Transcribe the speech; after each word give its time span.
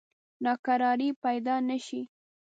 ناکراری 0.43 1.09
پیدا 1.23 1.55
نه 1.69 1.77
شي. 1.85 2.01